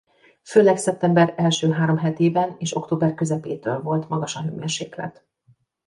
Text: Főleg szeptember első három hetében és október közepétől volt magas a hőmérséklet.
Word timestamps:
Főleg 0.43 0.77
szeptember 0.77 1.33
első 1.37 1.71
három 1.71 1.97
hetében 1.97 2.55
és 2.59 2.75
október 2.75 3.13
közepétől 3.13 3.81
volt 3.81 4.09
magas 4.09 4.35
a 4.35 4.41
hőmérséklet. 4.41 5.25